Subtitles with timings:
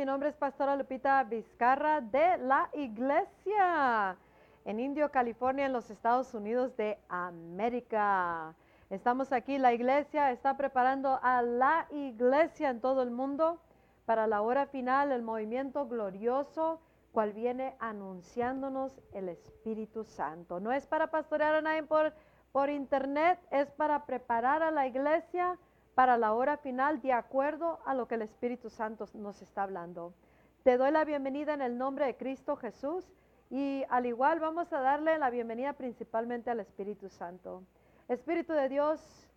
[0.00, 4.16] Mi nombre es Pastora Lupita Vizcarra de la Iglesia
[4.64, 8.54] en Indio, California, en los Estados Unidos de América.
[8.88, 13.60] Estamos aquí, la Iglesia está preparando a la Iglesia en todo el mundo
[14.06, 16.80] para la hora final, el movimiento glorioso,
[17.12, 20.60] cual viene anunciándonos el Espíritu Santo.
[20.60, 22.14] No es para pastorear a nadie por,
[22.52, 25.58] por internet, es para preparar a la Iglesia
[25.94, 30.14] para la hora final de acuerdo a lo que el Espíritu Santo nos está hablando.
[30.62, 33.06] Te doy la bienvenida en el nombre de Cristo Jesús
[33.50, 37.62] y al igual vamos a darle la bienvenida principalmente al Espíritu Santo.
[38.08, 39.28] Espíritu de Dios,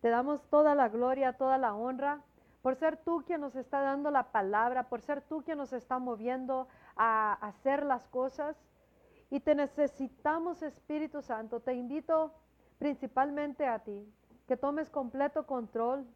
[0.00, 2.20] te damos toda la gloria, toda la honra
[2.64, 5.98] por ser tú quien nos está dando la palabra, por ser tú quien nos está
[5.98, 8.56] moviendo a hacer las cosas.
[9.28, 11.60] Y te necesitamos, Espíritu Santo.
[11.60, 12.32] Te invito
[12.78, 14.10] principalmente a ti
[14.46, 16.06] que tomes completo control.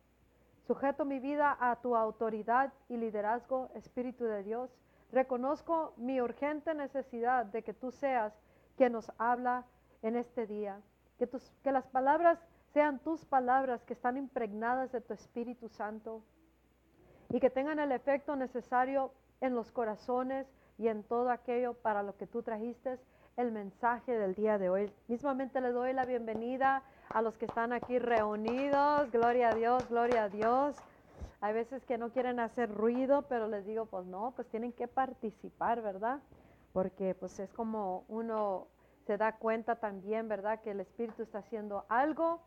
[0.66, 4.70] Sujeto mi vida a tu autoridad y liderazgo, Espíritu de Dios.
[5.12, 8.34] Reconozco mi urgente necesidad de que tú seas
[8.76, 9.64] quien nos habla
[10.02, 10.80] en este día.
[11.18, 11.28] Que,
[11.64, 12.38] que las palabras
[12.74, 16.22] sean tus palabras que están impregnadas de tu Espíritu Santo
[17.30, 20.46] y que tengan el efecto necesario en los corazones
[20.78, 22.98] y en todo aquello para lo que tú trajiste
[23.36, 24.92] el mensaje del día de hoy.
[25.08, 29.10] Mismamente le doy la bienvenida a los que están aquí reunidos.
[29.12, 30.76] Gloria a Dios, gloria a Dios.
[31.40, 34.88] Hay veces que no quieren hacer ruido, pero les digo, pues no, pues tienen que
[34.88, 36.18] participar, ¿verdad?
[36.72, 38.66] Porque pues es como uno
[39.06, 40.60] se da cuenta también, ¿verdad?
[40.60, 42.40] Que el Espíritu está haciendo algo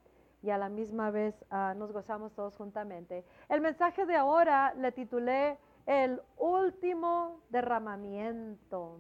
[0.44, 3.24] y a la misma vez ah, nos gozamos todos juntamente.
[3.50, 9.00] El mensaje de ahora le titulé El último derramamiento.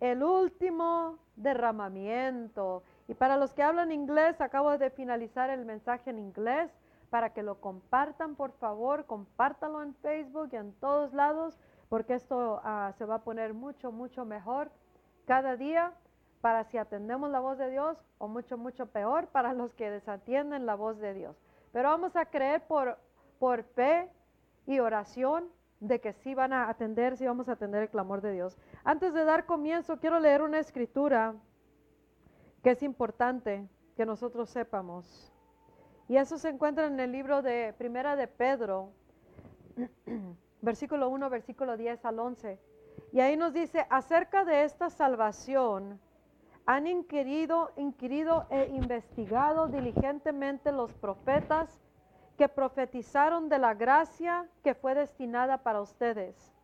[0.00, 2.82] El último derramamiento.
[3.08, 6.70] Y para los que hablan inglés, acabo de finalizar el mensaje en inglés
[7.10, 12.60] para que lo compartan, por favor, compártanlo en Facebook y en todos lados, porque esto
[12.64, 14.70] ah, se va a poner mucho, mucho mejor
[15.26, 15.94] cada día
[16.40, 20.66] para si atendemos la voz de Dios o mucho, mucho peor para los que desatienden
[20.66, 21.36] la voz de Dios.
[21.72, 22.98] Pero vamos a creer por,
[23.38, 24.10] por fe
[24.66, 25.48] y oración
[25.80, 28.58] de que sí van a atender, sí vamos a atender el clamor de Dios.
[28.84, 31.34] Antes de dar comienzo, quiero leer una escritura
[32.62, 35.32] que es importante que nosotros sepamos.
[36.08, 38.90] Y eso se encuentra en el libro de Primera de Pedro,
[40.62, 42.58] versículo 1, versículo 10 al 11.
[43.12, 46.00] Y ahí nos dice, acerca de esta salvación,
[46.66, 51.80] han inquirido, inquirido e investigado diligentemente los profetas
[52.38, 56.54] que profetizaron de la gracia que fue destinada para ustedes.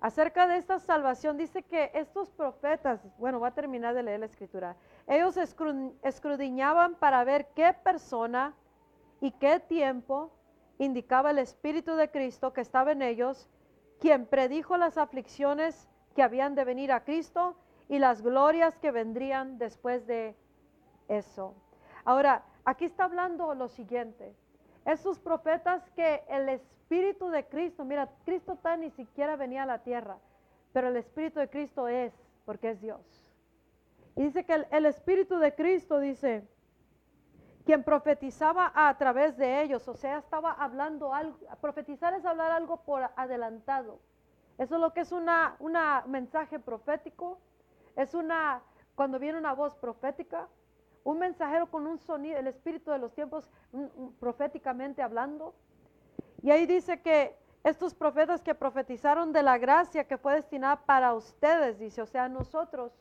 [0.00, 4.26] Acerca de esta salvación, dice que estos profetas, bueno, voy a terminar de leer la
[4.26, 4.76] escritura,
[5.08, 8.54] ellos escudriñaban para ver qué persona
[9.20, 10.30] y qué tiempo
[10.78, 13.48] indicaba el Espíritu de Cristo que estaba en ellos,
[13.98, 17.56] quien predijo las aflicciones que habían de venir a Cristo
[17.88, 20.36] y las glorias que vendrían después de
[21.08, 21.54] eso.
[22.04, 24.34] Ahora, aquí está hablando lo siguiente.
[24.84, 29.82] Esos profetas que el Espíritu de Cristo, mira, Cristo tan ni siquiera venía a la
[29.82, 30.18] tierra,
[30.72, 32.12] pero el Espíritu de Cristo es,
[32.44, 33.00] porque es Dios.
[34.16, 36.46] Y dice que el, Espíritu de Cristo dice,
[37.64, 42.78] quien profetizaba a través de ellos, o sea, estaba hablando algo, profetizar es hablar algo
[42.78, 44.00] por adelantado.
[44.58, 47.38] Eso es lo que es una, una mensaje profético,
[47.96, 48.62] es una,
[48.94, 50.48] cuando viene una voz profética,
[51.04, 53.48] un mensajero con un sonido, el espíritu de los tiempos
[54.18, 55.54] proféticamente hablando.
[56.42, 61.14] Y ahí dice que estos profetas que profetizaron de la gracia que fue destinada para
[61.14, 62.92] ustedes, dice, o sea, nosotros,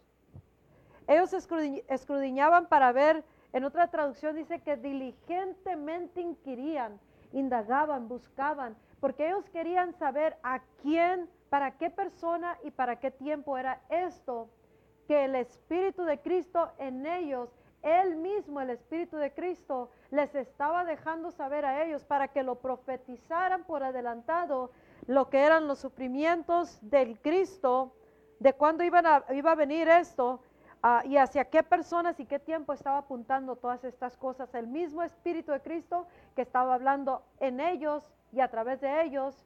[1.07, 3.23] ellos escudriñaban para ver,
[3.53, 6.99] en otra traducción dice que diligentemente inquirían,
[7.31, 13.57] indagaban, buscaban, porque ellos querían saber a quién, para qué persona y para qué tiempo
[13.57, 14.49] era esto
[15.07, 17.49] que el Espíritu de Cristo en ellos,
[17.81, 22.55] Él mismo, el Espíritu de Cristo, les estaba dejando saber a ellos para que lo
[22.55, 24.71] profetizaran por adelantado
[25.07, 27.93] lo que eran los sufrimientos del Cristo,
[28.39, 30.41] de cuándo iban a, iba a venir esto,
[30.81, 34.53] Ah, y hacia qué personas y qué tiempo estaba apuntando todas estas cosas.
[34.55, 39.45] El mismo Espíritu de Cristo que estaba hablando en ellos y a través de ellos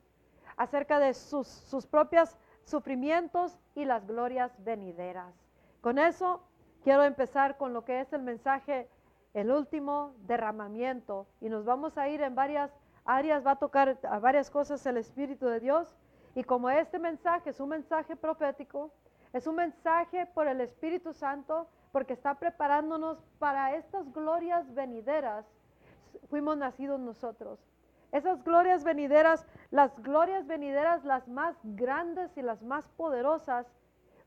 [0.58, 5.34] acerca de sus, sus propios sufrimientos y las glorias venideras.
[5.82, 6.44] Con eso
[6.84, 8.88] quiero empezar con lo que es el mensaje,
[9.34, 11.28] el último derramamiento.
[11.42, 12.72] Y nos vamos a ir en varias
[13.06, 15.96] áreas, va a tocar a varias cosas el Espíritu de Dios.
[16.36, 18.92] Y como este mensaje es un mensaje profético,
[19.32, 25.46] es un mensaje por el Espíritu Santo porque está preparándonos para estas glorias venideras.
[26.30, 27.60] Fuimos nacidos nosotros.
[28.12, 33.66] Esas glorias venideras, las glorias venideras, las más grandes y las más poderosas,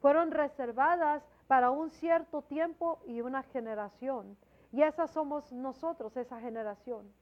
[0.01, 4.37] fueron reservadas para un cierto tiempo y una generación.
[4.73, 7.13] Y esas somos nosotros, esa generación.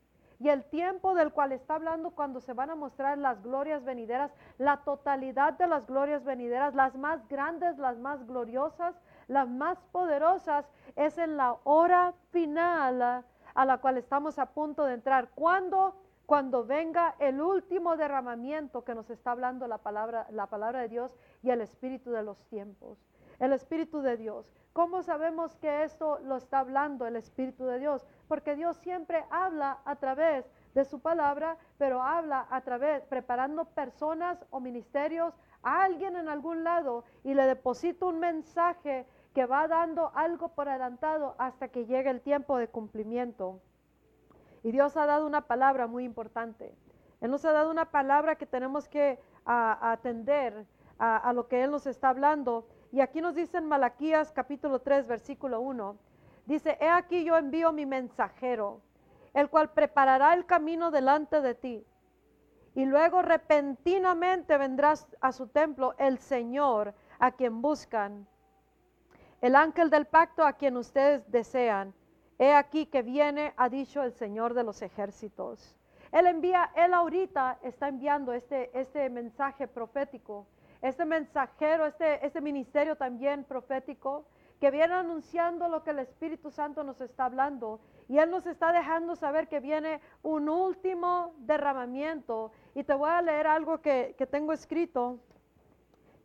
[0.40, 4.32] Y el tiempo del cual está hablando cuando se van a mostrar las glorias venideras,
[4.58, 8.94] la totalidad de las glorias venideras, las más grandes, las más gloriosas,
[9.28, 13.24] las más poderosas, es en la hora final
[13.54, 15.30] a la cual estamos a punto de entrar.
[15.34, 15.94] ¿Cuándo?
[16.26, 21.14] Cuando venga el último derramamiento que nos está hablando la palabra, la palabra de Dios
[21.42, 22.98] y el Espíritu de los tiempos.
[23.38, 24.52] El Espíritu de Dios.
[24.72, 28.04] ¿Cómo sabemos que esto lo está hablando el Espíritu de Dios?
[28.26, 34.44] Porque Dios siempre habla a través de su palabra, pero habla a través, preparando personas
[34.50, 35.32] o ministerios
[35.62, 40.68] a alguien en algún lado y le deposita un mensaje que va dando algo por
[40.68, 43.60] adelantado hasta que llegue el tiempo de cumplimiento.
[44.64, 46.74] Y Dios ha dado una palabra muy importante.
[47.20, 50.66] Él nos ha dado una palabra que tenemos que atender
[50.98, 52.66] a, a, lo que Él nos está hablando.
[52.94, 55.96] Y aquí nos dice en Malaquías capítulo 3, versículo 1.
[56.46, 58.82] Dice, he aquí yo envío mi mensajero,
[59.32, 61.84] el cual preparará el camino delante de ti.
[62.76, 68.28] Y luego repentinamente vendrás a su templo el Señor a quien buscan
[69.40, 71.92] el ángel del pacto a quien ustedes desean.
[72.38, 75.74] He aquí que viene, ha dicho el Señor de los ejércitos.
[76.12, 80.46] Él envía, él ahorita está enviando este, este mensaje profético,
[80.84, 84.26] este mensajero, este, este ministerio también profético,
[84.60, 87.80] que viene anunciando lo que el Espíritu Santo nos está hablando.
[88.06, 92.52] Y Él nos está dejando saber que viene un último derramamiento.
[92.74, 95.20] Y te voy a leer algo que, que tengo escrito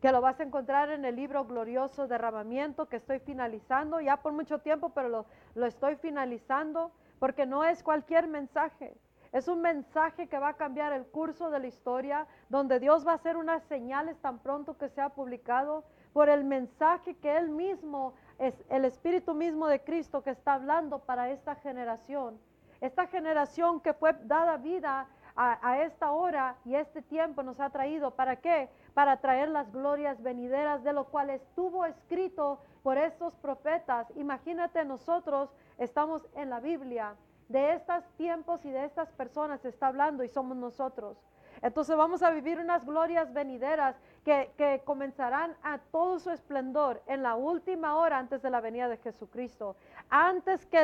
[0.01, 4.33] que lo vas a encontrar en el libro glorioso derramamiento que estoy finalizando ya por
[4.33, 8.93] mucho tiempo, pero lo, lo, estoy finalizando porque no es cualquier mensaje.
[9.31, 13.11] Es un mensaje que va a cambiar el curso de la historia, donde Dios va
[13.11, 15.83] a hacer unas señales tan pronto que sea publicado
[16.13, 20.99] por el mensaje que Él mismo, es el Espíritu mismo de Cristo que está hablando
[20.99, 22.39] para esta generación.
[22.81, 28.11] Esta generación que fue dada vida a, esta hora y este tiempo nos ha traído.
[28.11, 28.69] ¿Para qué?
[28.93, 34.07] Para traer las glorias venideras de lo cual estuvo escrito por estos profetas.
[34.15, 37.15] Imagínate nosotros estamos en la Biblia.
[37.49, 41.17] De estos tiempos y de estas personas está hablando y somos nosotros.
[41.61, 47.35] Entonces vamos a vivir unas glorias venideras que, comenzarán a todo su esplendor en la
[47.35, 49.75] última hora antes de la venida de Jesucristo.
[50.09, 50.83] Antes que,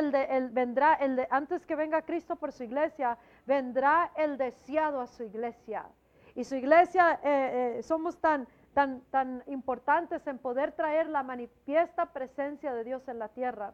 [0.52, 0.98] vendrá,
[1.30, 3.16] antes que venga Cristo por su iglesia,
[3.46, 5.86] vendrá el deseado a su iglesia.
[6.34, 12.06] Y su iglesia, eh, eh, somos tan, tan, tan importantes en poder traer la manifiesta
[12.06, 13.72] presencia de Dios en la tierra.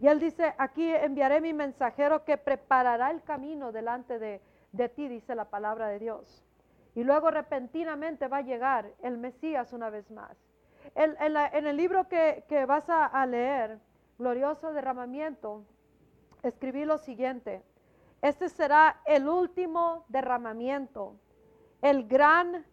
[0.00, 4.40] Y él dice, aquí enviaré mi mensajero que preparará el camino delante de,
[4.72, 6.44] de ti, dice la palabra de Dios.
[6.94, 10.36] Y luego repentinamente va a llegar el Mesías una vez más.
[10.94, 13.78] en, el libro que, vas a, leer,
[14.18, 15.64] Glorioso Derramamiento,
[16.42, 17.62] escribí lo siguiente.
[18.22, 21.16] Este será el último derramamiento,
[21.80, 22.66] el gran,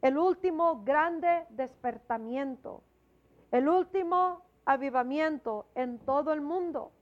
[0.00, 2.82] el último grande despertamiento,
[3.50, 6.92] el último avivamiento en todo el mundo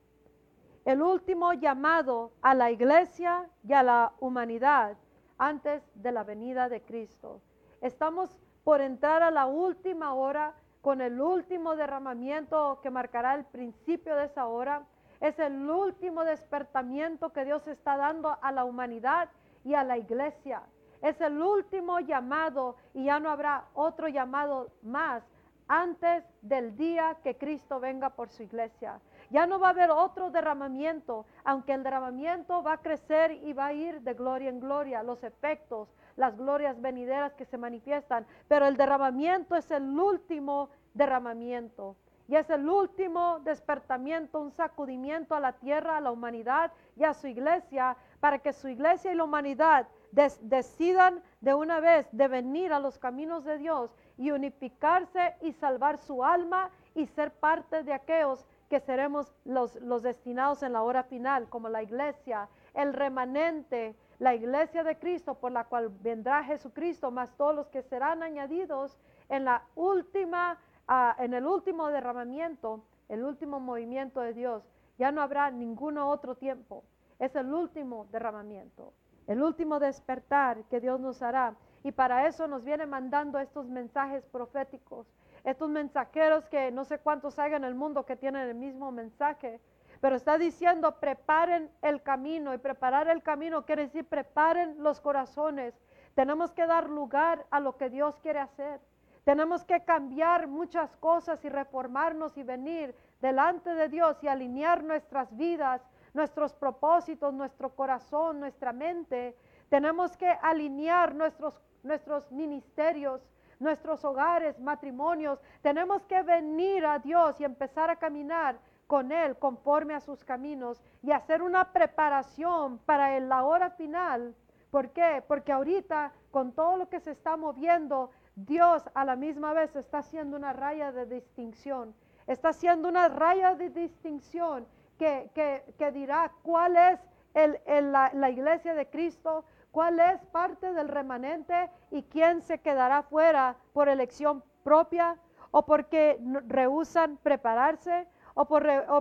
[0.84, 4.96] el último llamado a la iglesia y a la humanidad
[5.38, 7.40] antes de la venida de Cristo.
[7.80, 14.14] Estamos por entrar a la última hora con el último derramamiento que marcará el principio
[14.16, 14.82] de esa hora.
[15.20, 19.30] Es el último despertamiento que Dios está dando a la humanidad
[19.64, 20.62] y a la iglesia.
[21.00, 25.22] Es el último llamado y ya no habrá otro llamado más
[25.68, 29.00] antes del día que Cristo venga por su iglesia.
[29.30, 33.66] Ya no va a haber otro derramamiento, aunque el derramamiento va a crecer y va
[33.66, 38.66] a ir de gloria en gloria, los efectos, las glorias venideras que se manifiestan, pero
[38.66, 41.96] el derramamiento es el último derramamiento.
[42.26, 47.12] Y es el último despertamiento, un sacudimiento a la tierra, a la humanidad y a
[47.12, 52.72] su iglesia, para que su iglesia y la humanidad decidan de una vez de venir
[52.72, 57.92] a los caminos de Dios y unificarse y salvar su alma y ser parte de
[57.92, 64.34] aquellos que seremos los, destinados en la hora final, como la iglesia, el remanente, la
[64.34, 69.44] iglesia de Cristo por la cual vendrá Jesucristo, más todos los que serán añadidos en
[69.44, 74.62] la última, ah, en el último derramamiento, el último movimiento de Dios.
[74.98, 76.84] Ya no habrá ningún otro tiempo.
[77.18, 78.92] Es el último derramamiento,
[79.26, 81.54] el último despertar que Dios nos hará.
[81.82, 85.06] Y para eso nos viene mandando estos mensajes proféticos
[85.44, 89.60] estos mensajeros que no sé cuántos hay en el mundo que tienen el mismo mensaje,
[90.00, 92.52] Pero está diciendo, preparen el camino.
[92.52, 95.72] Y preparar el camino quiere decir, preparen los corazones.
[96.14, 98.80] Tenemos que dar lugar a lo que Dios quiere hacer.
[99.24, 105.34] Tenemos que cambiar muchas cosas y reformarnos y venir delante de Dios y alinear nuestras
[105.38, 105.80] vidas,
[106.14, 109.36] nuestros propósitos, nuestro corazón, nuestra mente.
[109.68, 113.20] Tenemos que alinear nuestros, nuestros ministerios,
[113.58, 115.40] nuestros hogares, matrimonios.
[115.60, 120.80] Tenemos que venir a Dios y empezar a caminar con Él conforme a sus caminos
[121.02, 124.34] y hacer una preparación para la hora final.
[124.70, 125.22] ¿Por qué?
[125.26, 129.98] Porque ahorita con todo lo que se está moviendo, Dios a la misma vez está
[129.98, 131.94] haciendo una raya de distinción.
[132.26, 134.66] Está haciendo una raya de distinción
[134.98, 135.30] que,
[135.78, 137.00] que, dirá cuál es
[137.34, 137.58] el,
[137.92, 143.56] la, la iglesia de Cristo, cuál es parte del remanente y quién se quedará fuera
[143.72, 145.18] por elección propia
[145.50, 148.46] o porque rehusan prepararse o,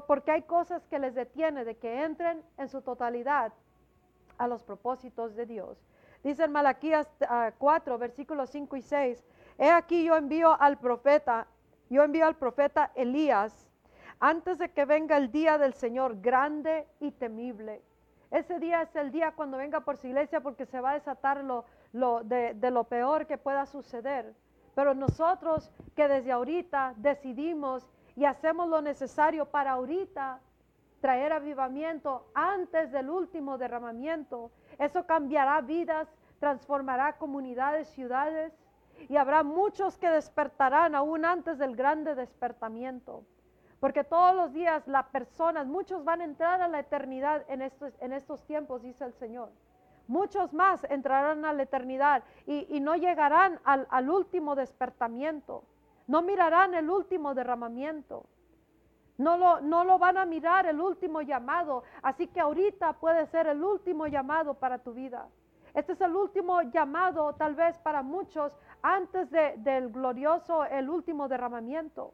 [0.05, 3.51] porque hay cosas que les detiene de que entren en su totalidad
[4.37, 5.83] a los propósitos de Dios.
[6.23, 7.07] Dice en Malaquías
[7.57, 9.23] 4, ah, versículos 5 y 6,
[9.57, 11.47] he aquí yo envío al profeta,
[11.89, 13.67] yo envío al profeta Elías
[14.23, 17.81] antes de que venga el día del Señor grande y temible.
[18.31, 21.43] Ese día es el día cuando venga por su iglesia porque se va a desatar
[21.43, 24.33] lo, de, de lo peor que pueda suceder.
[24.75, 30.39] Pero nosotros que desde ahorita decidimos y hacemos lo necesario para ahorita
[31.01, 34.51] traer avivamiento antes del último derramamiento.
[34.79, 36.07] Eso cambiará vidas,
[36.39, 38.53] transformará comunidades, ciudades
[39.09, 43.25] y habrá muchos que despertarán aún antes del grande despertamiento.
[43.83, 47.91] Porque todos los días las personas, muchos van a entrar a la eternidad en estos,
[47.99, 49.49] en estos tiempos, dice el Señor.
[50.07, 55.65] Muchos más entrarán a la eternidad y, no llegarán al, último despertamiento.
[56.07, 58.25] No mirarán el último derramamiento.
[59.17, 61.83] No lo, no lo van a mirar el último llamado.
[62.01, 65.27] Así que ahorita puede ser el último llamado para tu vida.
[65.73, 72.13] Este es el último llamado tal vez para muchos antes del glorioso, el último derramamiento.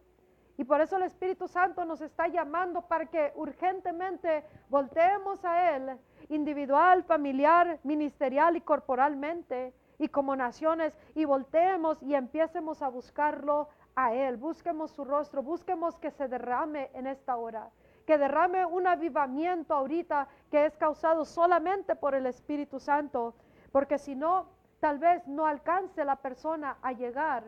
[0.59, 5.97] Y por eso el Espíritu Santo nos está llamando para que urgentemente volteemos a Él,
[6.27, 14.13] individual, familiar, ministerial y corporalmente, y como naciones, y volteemos y empiecemos a buscarlo a
[14.13, 17.69] Él, busquemos su rostro, busquemos que se derrame en esta hora,
[18.05, 23.33] que derrame un avivamiento ahorita que es causado solamente por el Espíritu Santo,
[23.71, 24.49] porque si no,
[24.81, 27.45] tal vez no alcance la persona a llegar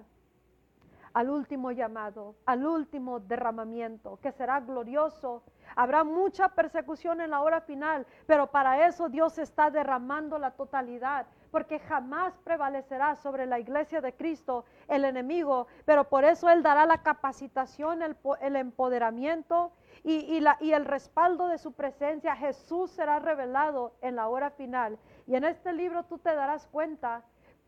[1.14, 5.44] al último llamado, al último derramamiento, que será glorioso.
[5.76, 11.26] Habrá mucha persecución en la hora final, pero para eso Dios está derramando la totalidad,
[11.50, 16.86] porque jamás prevalecerá sobre la iglesia de Cristo el enemigo, pero por eso Él dará
[16.86, 19.72] la capacitación, el, empoderamiento
[20.04, 22.36] y, y el respaldo de su presencia.
[22.36, 24.98] Jesús será revelado en la hora final.
[25.28, 27.24] Y en este libro tú te darás cuenta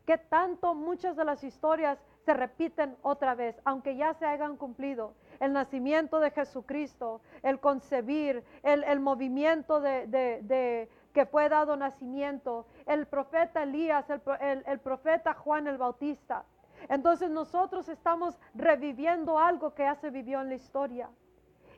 [0.06, 5.14] que tanto muchas de las historias se repiten otra vez, aunque ya se hayan cumplido.
[5.40, 13.62] El nacimiento de Jesucristo, el concebir, el, movimiento de, que fue dado nacimiento, el profeta
[13.62, 16.44] Elías, el, profeta Juan el Bautista.
[16.88, 21.10] Entonces nosotros estamos reviviendo algo que ya se vivió en la historia.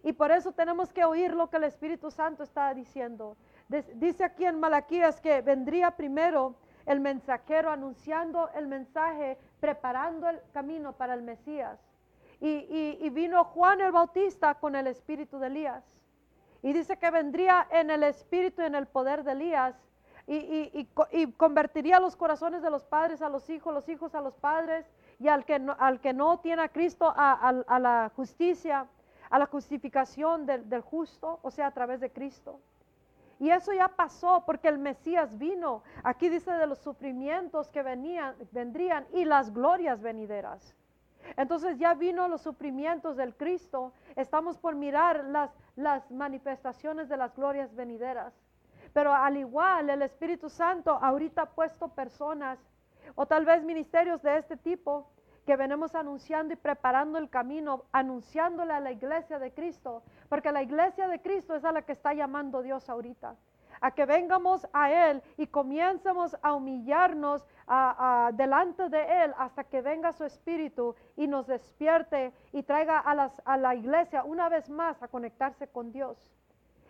[0.02, 3.36] Y por eso tenemos que oír lo que el Espíritu Santo está diciendo.
[3.94, 6.54] Dice aquí en Malaquías que vendría primero
[6.86, 11.78] el mensajero anunciando el mensaje, preparando el camino para el Mesías.
[12.40, 15.84] Y, vino Juan el Bautista con el espíritu de Elías.
[16.62, 19.74] Y dice que vendría en el espíritu y en el poder de Elías.
[20.28, 20.88] Y,
[21.36, 24.86] convertiría los corazones de los padres a los hijos, los hijos a los padres,
[25.18, 28.86] y al que no, tiene a Cristo a, la justicia,
[29.28, 32.60] a la justificación del justo, o sea, a través de Cristo.
[33.38, 35.82] Y eso ya pasó porque el Mesías vino.
[36.02, 40.74] Aquí dice de los sufrimientos que venían, vendrían y las glorias venideras.
[41.36, 43.92] Entonces ya vino los sufrimientos del Cristo.
[44.14, 48.32] Estamos por mirar las, las manifestaciones de las glorias venideras.
[48.92, 52.58] Pero al igual el Espíritu Santo ahorita ha puesto personas
[53.14, 55.10] o tal vez ministerios de este tipo
[55.46, 60.62] que venimos anunciando y preparando el camino, anunciándole a la iglesia de Cristo, porque la
[60.62, 63.36] iglesia de Cristo es a la que está llamando Dios ahorita,
[63.80, 67.46] a que vengamos a Él y comiencemos a humillarnos
[68.32, 73.56] delante de Él hasta que venga su Espíritu y nos despierte y traiga a, a
[73.56, 76.18] la iglesia una vez más a conectarse con Dios.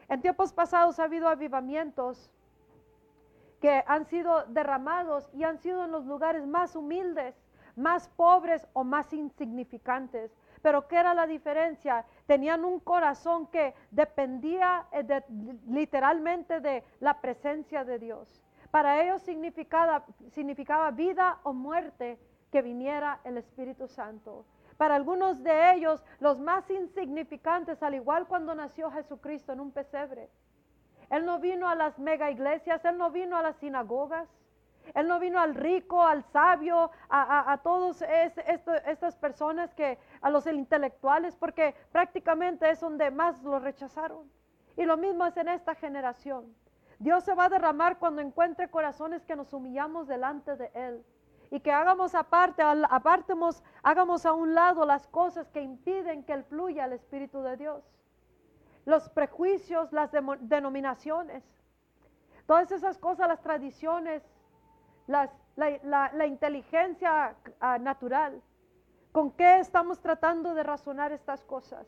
[0.09, 2.31] En tiempos pasados ha habido avivamientos
[3.61, 7.35] que han sido derramados y han sido en los lugares más humildes
[7.77, 10.37] más pobres o más insignificantes.
[10.63, 12.05] Pero ¿qué era la diferencia?
[12.27, 15.23] Tenían un corazón que dependía eh,
[15.69, 18.43] literalmente de la presencia de Dios.
[18.71, 22.19] Para ellos significaba, significaba vida o muerte
[22.51, 24.45] que viniera el Espíritu Santo.
[24.77, 30.29] Para algunos de ellos, los más insignificantes, al igual cuando nació Jesucristo en un pesebre.
[31.11, 34.29] Él no vino a las mega iglesias, Él no vino a las sinagogas,
[34.95, 41.37] Él no vino al rico, al sabio, a, todas estas personas que, a los intelectuales,
[41.37, 44.31] porque prácticamente es donde más lo rechazaron.
[44.77, 46.55] Y lo mismo es en esta generación.
[46.99, 51.05] Dios se va a derramar cuando encuentre corazones que nos humillamos delante de Él
[51.51, 56.45] y que hagamos aparte, apartemos, hagamos a un lado las cosas que impiden que Él
[56.45, 57.85] fluya el Espíritu de Dios.
[58.85, 61.45] Los prejuicios, las denominaciones,
[62.47, 64.23] todas esas cosas, las tradiciones,
[65.07, 68.43] la, inteligencia ah, natural.
[69.13, 71.87] ¿Con qué estamos tratando de razonar estas cosas?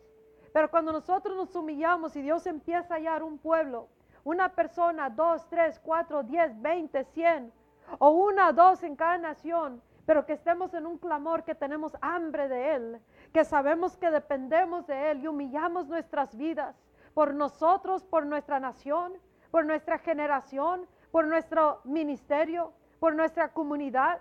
[0.53, 3.89] Pero cuando nosotros nos humillamos y Dios empieza a hallar un pueblo,
[4.25, 7.53] una persona, dos, tres, cuatro, diez, veinte, cien,
[7.99, 12.49] o una, dos en cada nación, pero que estemos en un clamor, que tenemos hambre
[12.49, 13.01] de Él,
[13.33, 16.77] que sabemos que dependemos de Él y humillamos nuestras vidas
[17.13, 19.13] por nosotros, por nuestra nación,
[19.51, 24.21] por nuestra generación, por nuestro ministerio, por nuestra comunidad,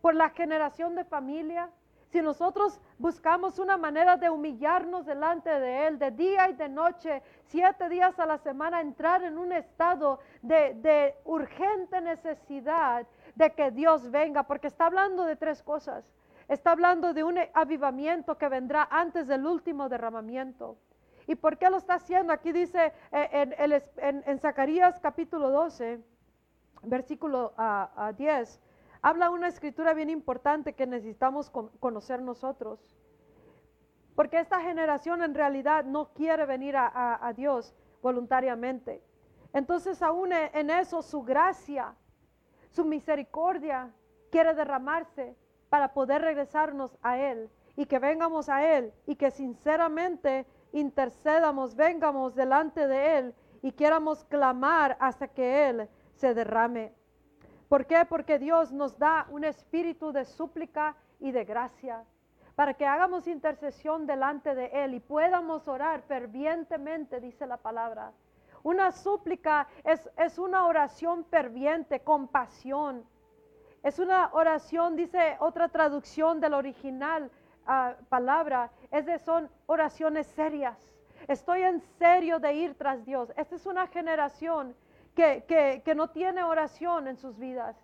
[0.00, 1.70] por la generación de familia,
[2.14, 7.24] si nosotros buscamos una manera de humillarnos delante de Él de día y de noche,
[7.46, 13.04] siete días a la semana, entrar en un estado de, urgente necesidad
[13.34, 16.04] de que Dios venga, porque está hablando de tres cosas.
[16.46, 20.76] Está hablando de un avivamiento que vendrá antes del último derramamiento.
[21.26, 22.32] ¿Y por qué lo está haciendo?
[22.32, 26.00] Aquí dice eh, en, Zacarías capítulo 12,
[26.86, 27.54] versículo
[28.16, 28.60] 10.
[28.62, 32.80] Ah, habla una escritura bien importante que necesitamos conocer nosotros.
[34.14, 39.02] Porque esta generación en realidad no quiere venir a, Dios voluntariamente.
[39.52, 41.94] Entonces aún e, en eso su gracia,
[42.70, 43.92] su misericordia
[44.30, 45.36] quiere derramarse
[45.68, 52.34] para poder regresarnos a Él y que vengamos a Él y que sinceramente intercedamos, vengamos
[52.34, 56.92] delante de Él y quieramos clamar hasta que Él se derrame.
[57.68, 58.04] ¿Por qué?
[58.08, 62.04] Porque Dios nos da un espíritu de súplica y de gracia
[62.54, 68.12] para que hagamos intercesión delante de Él y podamos orar fervientemente, dice la palabra.
[68.62, 73.04] Una súplica es, es una oración ferviente, con pasión.
[73.82, 77.30] Es una oración, dice otra traducción del original
[77.66, 80.78] ah, palabra, es de son oraciones serias.
[81.28, 83.32] Estoy en serio de ir tras Dios.
[83.36, 84.74] Esta es una generación
[85.14, 87.76] que, no tiene oración en sus vidas.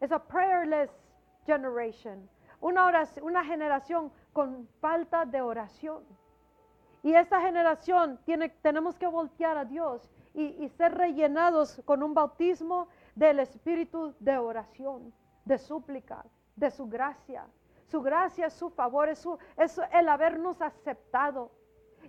[0.00, 0.90] Es a prayerless
[1.44, 2.28] generation.
[2.60, 6.04] Una, una generación con falta de oración.
[7.02, 12.14] Y esta generación tiene, tenemos que voltear a Dios y, y, ser rellenados con un
[12.14, 16.24] bautismo del espíritu de oración, de súplica,
[16.56, 17.46] de su gracia.
[17.86, 21.52] Su gracia, su favor, es, su, es el habernos aceptado.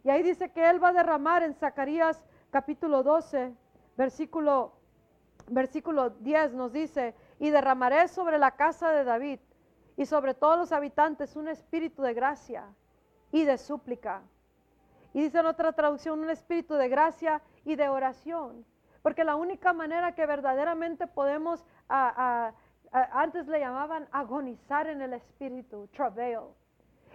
[0.04, 3.54] Y ahí dice que Él va a derramar en Zacarías capítulo 12,
[3.98, 4.74] versículo,
[5.50, 9.40] versículo 10 nos dice, y derramaré sobre la casa de David
[9.98, 12.66] y sobre todos los habitantes un espíritu de gracia
[13.32, 14.22] y de súplica.
[15.14, 18.66] Y dice en otra traducción, un espíritu de gracia y de oración.
[19.02, 26.42] Porque la única manera que verdaderamente podemos, antes le llamaban agonizar en el espíritu, travail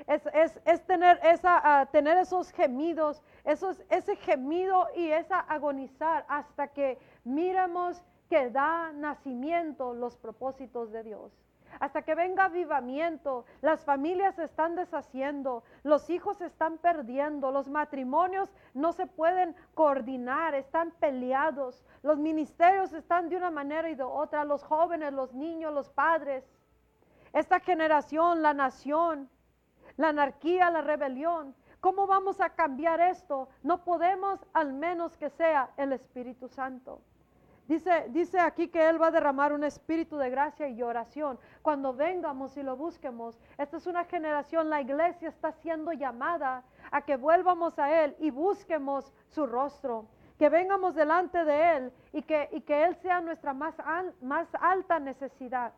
[0.06, 6.98] es, tener, esa, ah, tener esos gemidos, esos, ese gemido y esa agonizar hasta que
[7.24, 11.32] miremos que da nacimiento los propósitos de Dios.
[11.80, 17.68] Hasta que venga avivamiento, las familias se están deshaciendo, los hijos se están perdiendo, los
[17.68, 24.02] matrimonios no se pueden coordinar, están peleados, los ministerios están de una manera y de
[24.02, 26.44] otra, los jóvenes, los niños, los padres.
[27.32, 29.28] Esta generación, la nación,
[29.96, 31.54] la anarquía, la rebelión.
[31.80, 33.48] ¿Cómo vamos a cambiar esto?
[33.62, 37.00] No podemos al menos que sea el Espíritu Santo.
[37.66, 41.38] Dice, dice aquí que Él va a derramar un espíritu de gracia y oración.
[41.62, 47.02] Cuando vengamos y lo busquemos, esta es una generación, la iglesia está siendo llamada a
[47.02, 50.06] que vuelvamos a Él y busquemos su rostro.
[50.38, 53.74] Que vengamos delante de Él y que, y que Él sea nuestra más,
[54.20, 55.72] más alta necesidad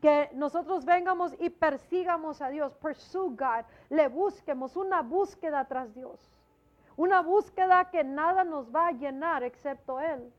[0.00, 6.20] que nosotros vengamos y persigamos a Dios, pursue God, le busquemos una búsqueda tras Dios,
[6.96, 10.32] una búsqueda que nada nos va a llenar excepto Él.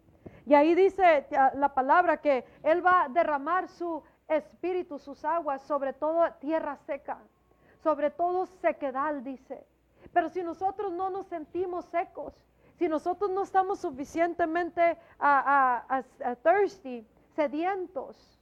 [0.46, 5.94] Y ahí dice la palabra que Él va a derramar su espíritu, sus aguas, sobre
[5.94, 7.18] todo tierra seca,
[7.84, 9.66] sobre todo sequedad, dice.
[10.14, 12.34] Pero si nosotros no nos sentimos secos,
[12.78, 14.98] si nosotros no estamos suficientemente
[16.44, 18.39] thirsty, sedientos,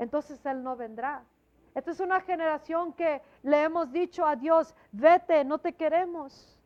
[0.00, 1.22] entonces Él no vendrá.
[1.74, 6.58] Esta es una generación que le hemos dicho a Dios, vete, no te queremos.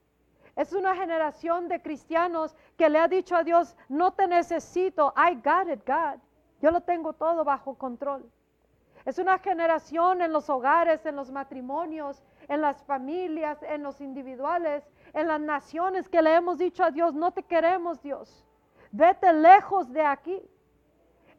[0.55, 5.35] Es una generación de cristianos que le ha dicho a Dios, no te necesito, I
[5.35, 6.21] got it, God.
[6.63, 8.25] Yo lo tengo todo bajo control.
[9.05, 14.89] Es una generación en los hogares, en los matrimonios, en las familias, en los individuales,
[15.13, 18.47] en las naciones que le hemos dicho a Dios, no te queremos Dios.
[18.93, 20.41] Vete lejos de aquí.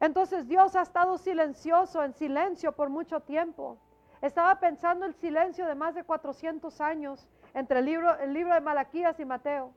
[0.05, 3.79] Entonces Dios ha estado silencioso, en silencio por mucho tiempo.
[4.21, 8.61] Estaba pensando el silencio de más de 400 años entre el libro, el libro de
[8.61, 9.73] Malaquías y Mateo.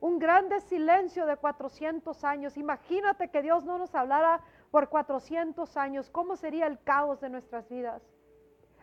[0.00, 2.56] Un grande silencio de 400 años.
[2.56, 4.40] Imagínate que Dios no nos hablara
[4.72, 6.10] por 400 años.
[6.10, 8.02] ¿Cómo sería el caos de nuestras vidas?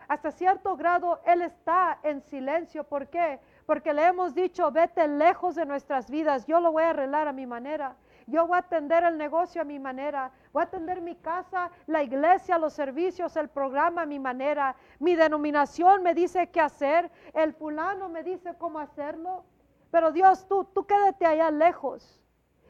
[0.08, 2.84] Hasta cierto grado Él está en silencio.
[2.84, 3.38] ¿Por qué?
[3.66, 6.46] Porque le hemos dicho, vete lejos de nuestras vidas.
[6.46, 7.96] Yo lo voy a arreglar a mi manera.
[8.26, 10.30] Yo voy a atender el negocio a mi manera.
[10.52, 14.76] Voy a atender mi casa, la iglesia, los servicios, el programa a mi manera.
[14.98, 17.10] Mi denominación me dice qué hacer.
[17.32, 19.44] El fulano me dice cómo hacerlo.
[19.90, 22.20] Pero Dios, tú, tú quédate allá lejos.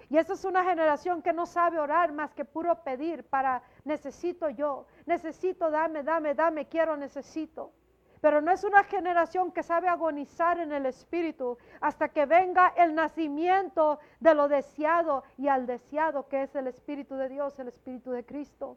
[0.09, 4.51] Y esa es una generación que no sabe orar más que puro pedir para necesito
[4.51, 7.73] yo, necesito, dame, dame, dame, quiero, necesito.
[8.21, 12.95] Pero no es una generación que sabe agonizar en el Espíritu hasta que venga el
[12.95, 18.11] nacimiento de lo deseado y al deseado que es el Espíritu de Dios, el Espíritu
[18.11, 18.77] de Cristo.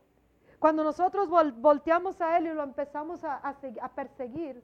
[0.60, 1.28] Cuando nosotros
[1.58, 3.54] volteamos a Él y lo empezamos a,
[3.94, 4.64] perseguir,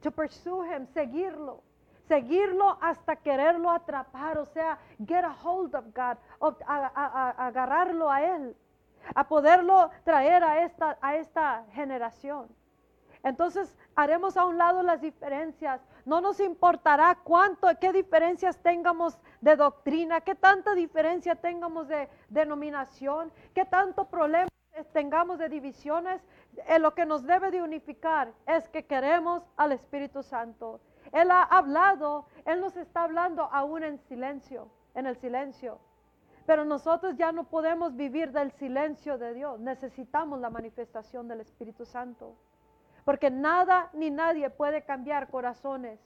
[0.00, 1.62] to pursue Him, seguirlo,
[2.08, 6.16] seguirlo hasta quererlo atrapar, o sea, get a hold of God,
[6.66, 8.56] agarrarlo a Él,
[9.14, 12.48] a poderlo traer a esta, a esta generación.
[13.22, 15.80] Entonces haremos a un lado las diferencias.
[16.04, 23.32] No nos importará cuánto, qué diferencias tengamos de doctrina, qué tanta diferencia tengamos de denominación,
[23.54, 24.48] qué tanto problema
[24.92, 26.20] tengamos de divisiones.
[26.66, 30.80] Eh, lo que nos debe de unificar es que queremos al Espíritu Santo.
[31.12, 35.78] Él ha hablado, Él nos está hablando aún en silencio, en el silencio.
[36.46, 39.60] Pero nosotros ya no podemos vivir del silencio de Dios.
[39.60, 42.36] Necesitamos la manifestación del Espíritu Santo.
[43.04, 46.00] Porque nada ni nadie puede cambiar corazones.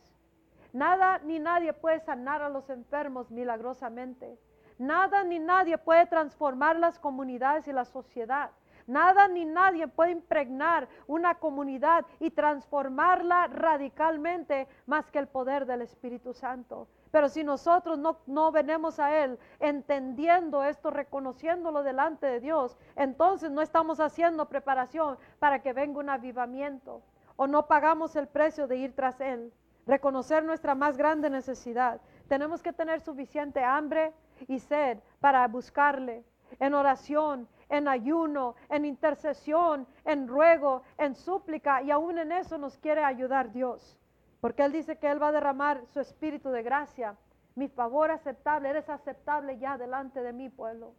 [0.73, 4.39] Nada ni nadie puede sanar a los enfermos milagrosamente.
[4.79, 8.51] Nada ni nadie puede transformar las comunidades y la sociedad.
[8.87, 15.83] Nada ni nadie puede impregnar una comunidad y transformarla radicalmente más que el poder del
[15.83, 16.89] Espíritu Santo.
[17.17, 23.51] Pero si nosotros no, no venemos a Él entendiendo esto, reconociéndolo delante de Dios, entonces
[23.51, 27.01] no estamos haciendo preparación para que venga un avivamiento
[27.37, 29.51] o no pagamos el precio de ir tras Él.
[29.87, 32.03] Reconocer nuestra más grande necesidad.
[32.29, 34.13] Tenemos que tener suficiente hambre
[34.47, 36.23] y sed para buscarle
[36.59, 42.77] en oración, en ayuno, en intercesión, en ruego, en súplica, y aún en eso nos
[42.77, 43.99] quiere ayudar Dios.
[44.41, 47.17] Porque Él dice que Él va a derramar su espíritu de gracia,
[47.55, 50.95] mi favor aceptable, eres aceptable ya delante de mi pueblo.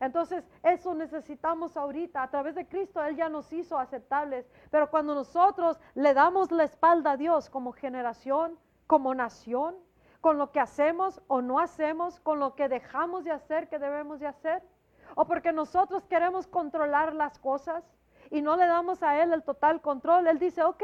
[0.00, 2.22] Entonces, eso necesitamos ahorita.
[2.22, 4.46] A través de Cristo Él ya nos hizo aceptables.
[4.70, 9.76] Pero cuando nosotros le damos la espalda a Dios como generación, como nación,
[10.20, 14.20] con lo que hacemos o no hacemos, con lo que dejamos de hacer que debemos
[14.20, 14.62] de hacer,
[15.14, 17.84] o porque nosotros queremos controlar las cosas
[18.30, 20.26] y no le damos a Él el total control.
[20.26, 20.82] Él dice, ok,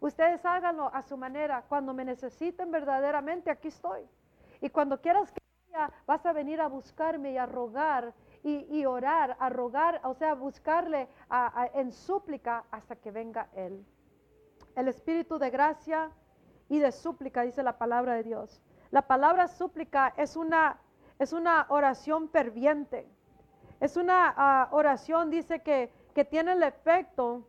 [0.00, 1.64] ustedes háganlo a su manera.
[1.68, 4.08] Cuando me necesiten verdaderamente, aquí estoy.
[4.60, 9.36] Y cuando quieras que vaya, vas a venir a buscarme y a rogar y, orar,
[9.38, 11.08] a rogar, o sea, buscarle
[11.74, 13.84] en súplica hasta que venga Él.
[14.76, 16.10] El espíritu de gracia
[16.68, 18.62] y de súplica, dice la palabra de Dios.
[18.90, 20.80] La palabra súplica es una,
[21.18, 23.06] es una oración ferviente
[23.80, 25.90] es una ah, oración, dice que,
[26.28, 27.46] tiene el efecto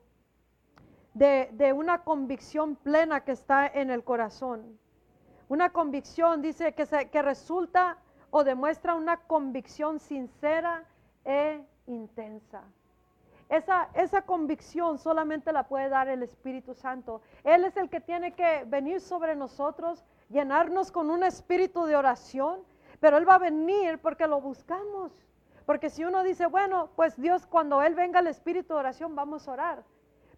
[1.13, 4.79] de, una convicción plena que está en el corazón.
[5.49, 7.97] Una convicción, dice, que, que resulta
[8.29, 10.85] o demuestra una convicción sincera
[11.25, 12.63] e intensa.
[13.49, 17.21] Esa, esa, convicción solamente la puede dar el Espíritu Santo.
[17.43, 22.61] Él es el que tiene que venir sobre nosotros, llenarnos con un espíritu de oración,
[23.01, 25.11] pero Él va a venir porque lo buscamos.
[25.65, 29.45] Porque si uno dice, bueno, pues Dios, cuando Él venga el espíritu de oración, vamos
[29.49, 29.83] a orar.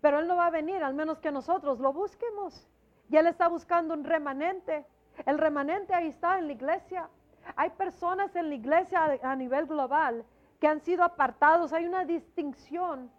[0.04, 2.68] Pero Él no va a venir, al menos que nosotros lo busquemos.
[3.10, 4.86] Y Él está buscando un remanente.
[5.26, 7.10] El remanente ahí está en la iglesia.
[7.56, 10.26] Hay personas en la iglesia a nivel global
[10.60, 11.72] que han sido apartados.
[11.72, 13.10] Hay una distinción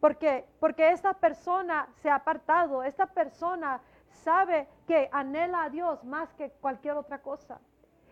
[0.00, 6.32] Porque, porque esta persona se ha apartado, esta persona sabe que anhela a Dios más
[6.34, 7.60] que cualquier otra cosa.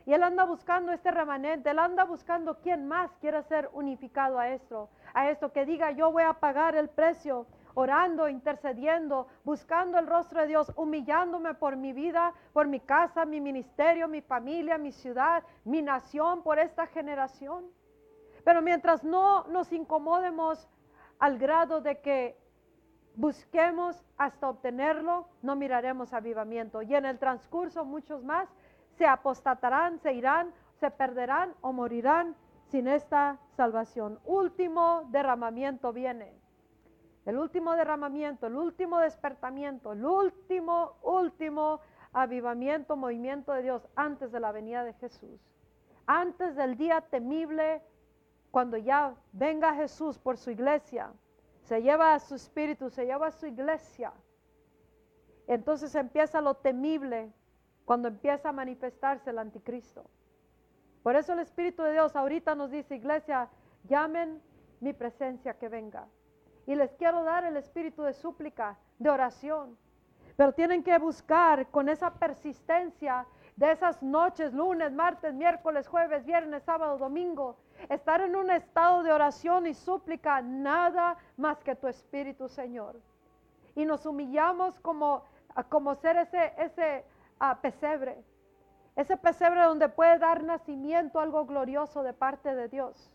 [0.04, 4.48] Y él anda buscando este remanente, él anda buscando quién más quiera ser unificado a
[4.50, 7.46] esto, a esto que diga yo voy a pagar el precio,
[7.76, 13.38] orando, intercediendo, buscando el rostro de Dios, humillándome por mi vida, por mi casa, mi
[13.38, 17.66] ministerio, mi familia, mi ciudad, mi nación, por esta generación.
[18.44, 20.66] Pero mientras no nos incomodemos
[21.18, 22.38] al grado de que
[23.14, 26.80] busquemos hasta obtenerlo, no miraremos avivamiento.
[26.80, 28.48] Y en el transcurso muchos más
[28.96, 32.36] se apostatarán, se irán, se perderán o morirán
[32.68, 34.18] sin esta salvación.
[34.24, 36.45] Último derramamiento viene.
[37.26, 41.80] El último derramamiento, el último despertamiento, el último, último
[42.12, 45.40] avivamiento, movimiento de Dios antes de la venida de Jesús.
[46.06, 47.82] Antes del día temible,
[48.50, 51.12] cuando ya venga Jesús por su iglesia,
[51.62, 54.12] se lleva a su espíritu, se lleva a su iglesia.
[55.48, 57.32] Entonces empieza lo temible,
[57.84, 60.04] cuando empieza a manifestarse el anticristo.
[61.02, 63.48] Por eso el Espíritu de Dios ahorita nos dice, iglesia,
[63.84, 64.42] llamen
[64.80, 66.08] mi presencia que venga.
[66.66, 69.76] Y les quiero dar el espíritu de súplica, de oración.
[70.36, 73.26] Pero tienen que buscar con esa persistencia
[73.56, 77.56] de esas noches, lunes, martes, miércoles, jueves, viernes, sábado, domingo,
[77.88, 83.00] estar en un estado de oración y súplica, nada más que tu espíritu, Señor.
[83.74, 85.24] Y nos humillamos como,
[85.70, 87.04] como ser ese, ese
[87.38, 88.22] a pesebre.
[88.94, 93.10] Ese pesebre donde puede dar nacimiento algo glorioso de parte de Dios.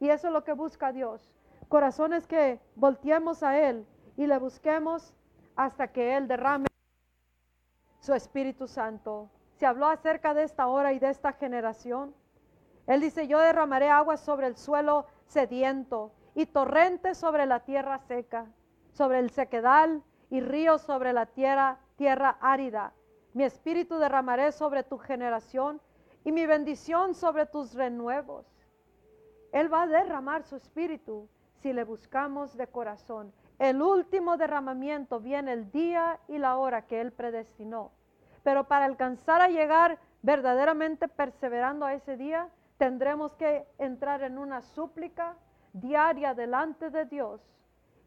[0.00, 1.32] Y eso es lo que busca Dios.
[1.72, 3.86] Corazones que volteemos a Él
[4.18, 5.14] y le busquemos
[5.56, 6.66] hasta que Él derrame
[7.98, 9.30] su Espíritu Santo.
[9.54, 12.14] Se habló acerca de esta hora y de esta generación.
[12.86, 18.44] Él dice, yo derramaré agua sobre el suelo sediento y torrentes sobre la tierra seca,
[18.92, 22.92] sobre el sequedal y ríos sobre la tierra tierra árida.
[23.32, 25.80] Mi espíritu derramaré sobre tu generación
[26.22, 28.44] y mi bendición sobre tus renuevos.
[29.52, 31.30] Él va a derramar su espíritu
[31.62, 33.32] si le buscamos de corazón.
[33.58, 37.92] El último derramamiento viene el día y la hora que Él predestinó.
[38.42, 42.48] Pero para alcanzar a llegar verdaderamente perseverando a ese día,
[42.78, 45.36] tendremos que entrar en una súplica
[45.72, 47.40] diaria delante de Dios,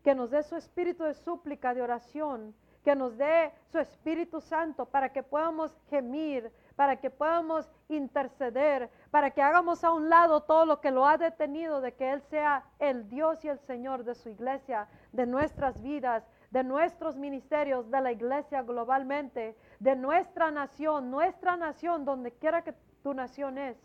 [0.03, 4.85] que nos dé su espíritu de súplica, de oración, que nos dé su Espíritu Santo
[4.85, 10.65] para que podamos gemir, para que podamos interceder, para que hagamos a un lado todo
[10.65, 14.15] lo que lo ha detenido de que Él sea el Dios y el Señor de
[14.15, 21.11] su iglesia, de nuestras vidas, de nuestros ministerios, de la iglesia globalmente, de nuestra nación,
[21.11, 23.77] nuestra nación, donde quiera que tu nación es,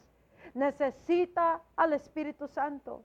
[0.55, 3.03] necesita al Espíritu Santo.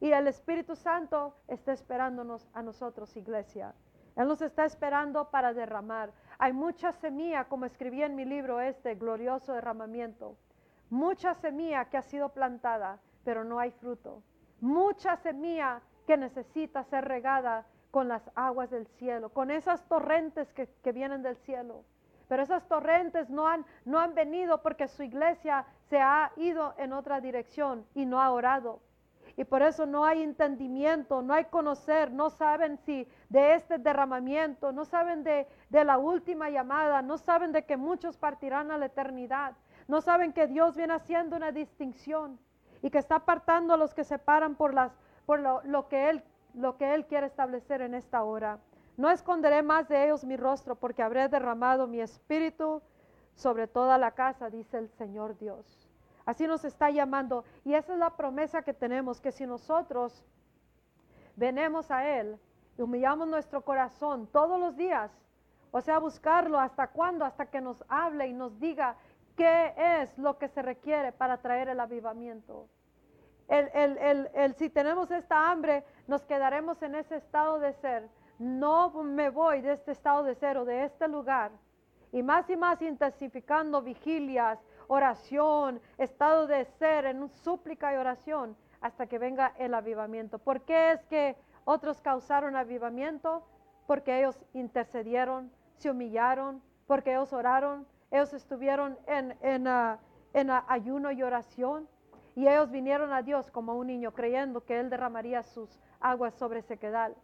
[0.00, 3.74] Y el Espíritu Santo está esperándonos a nosotros, iglesia.
[4.16, 6.12] Él nos está esperando para derramar.
[6.38, 10.36] Hay mucha semilla, como escribí en mi libro este, glorioso derramamiento.
[10.90, 14.22] Mucha semilla que ha sido plantada, pero no hay fruto.
[14.60, 20.92] Mucha semilla que necesita ser regada con las aguas del cielo, con esas torrentes que,
[20.92, 21.84] vienen del cielo.
[22.28, 26.92] Pero esas torrentes no han, no han venido porque su iglesia se ha ido en
[26.92, 28.80] otra dirección y no ha orado.
[29.40, 34.70] Y por eso no hay entendimiento, no hay conocer, no saben si de este derramamiento,
[34.70, 39.56] no saben de, la última llamada, no saben de que muchos partirán a la eternidad,
[39.88, 42.38] no saben que Dios viene haciendo una distinción
[42.82, 44.92] y que está apartando a los que se paran por, las,
[45.24, 46.22] por lo, que él,
[46.52, 48.58] lo que Él quiere establecer en esta hora.
[48.98, 52.82] No esconderé más de ellos mi rostro porque habré derramado mi espíritu
[53.36, 55.89] sobre toda la casa, dice el Señor Dios.
[56.24, 57.44] Así nos está llamando.
[57.64, 60.24] Y esa es la promesa que tenemos, que si nosotros
[61.36, 62.38] venemos a Él
[62.76, 65.10] y humillamos nuestro corazón todos los días,
[65.70, 68.96] o sea, buscarlo hasta cuándo, hasta que nos hable y nos diga
[69.36, 72.68] qué es lo que se requiere para traer el avivamiento.
[73.48, 78.08] El, si tenemos esta hambre, nos quedaremos en ese estado de ser.
[78.38, 81.50] No me voy de este estado de ser o de este lugar.
[82.12, 84.58] Y más y más intensificando vigilias,
[84.90, 90.40] oración, estado de ser, en súplica y oración, hasta que venga el avivamiento.
[90.40, 93.44] ¿Por qué es que otros causaron avivamiento?
[93.86, 100.00] Porque ellos intercedieron, se humillaron, porque ellos oraron, ellos estuvieron en, ah,
[100.34, 101.88] ah, ayuno y oración.
[102.34, 106.62] Y ellos vinieron a Dios como un niño creyendo que Él derramaría sus aguas sobre
[106.62, 107.14] sequedal,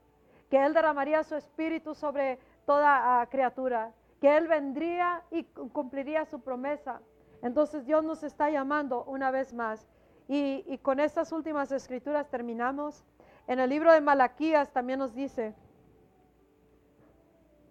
[0.51, 6.41] que Él derramaría su espíritu sobre toda ah, criatura, que Él vendría y cumpliría su
[6.41, 7.01] promesa.
[7.43, 9.87] Entonces Dios nos está llamando una vez más.
[10.29, 13.05] Y, con estas últimas escrituras terminamos.
[13.47, 15.55] En el libro de Malaquías también nos dice,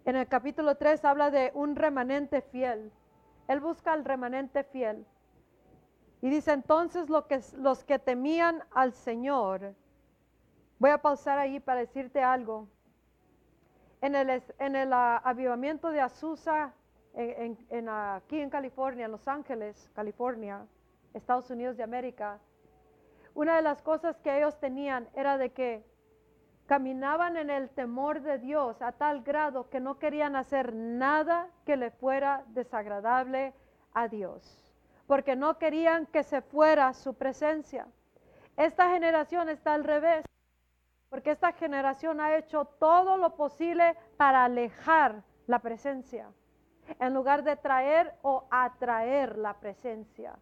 [0.06, 2.90] en el capítulo 3 habla de un remanente fiel.
[3.48, 5.04] Él busca al remanente fiel.
[6.22, 9.74] Y dice entonces lo que, los que temían al Señor.
[10.78, 12.68] Voy a pausar ahí para decirte algo.
[14.00, 16.72] En el, en el ah, avivamiento de Azusa,
[17.16, 20.66] en, aquí en California, en Los Ángeles, California,
[21.14, 22.38] Estados Unidos de América,
[23.34, 25.84] una de las cosas que ellos tenían era de que
[26.66, 31.76] caminaban en el temor de Dios a tal grado que no querían hacer nada que
[31.76, 33.54] le fuera desagradable
[33.94, 34.64] a Dios,
[35.06, 37.86] porque no querían que se fuera su presencia.
[38.56, 40.24] Esta generación está al revés,
[41.08, 46.28] porque esta generación ha hecho todo lo posible para alejar la presencia,
[46.98, 50.38] en lugar de traer o atraer la presencia.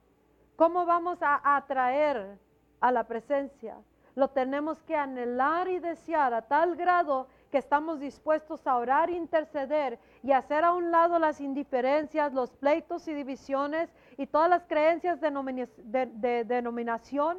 [0.57, 2.39] ¿Cómo vamos a atraer
[2.81, 3.77] a la presencia?
[4.15, 9.99] Lo tenemos que anhelar y desear a tal grado que estamos dispuestos a orar, interceder
[10.23, 15.21] y hacer a un lado las indiferencias, los pleitos y divisiones y todas las creencias
[15.21, 17.39] de, de denominación